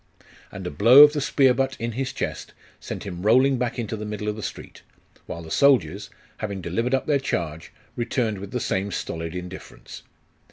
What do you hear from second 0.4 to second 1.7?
And a blow of the spear